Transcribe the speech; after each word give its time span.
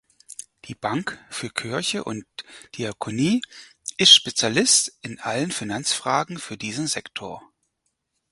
Die 0.65 0.73
Bank 0.73 1.23
für 1.29 1.51
Kirche 1.51 2.03
und 2.03 2.25
Diakonie 2.73 3.43
ist 3.99 4.11
Spezialist 4.15 4.97
in 5.03 5.19
allen 5.19 5.51
Finanzfragen 5.51 6.39
für 6.39 6.57
diesen 6.57 6.87
Sektor. 6.87 7.47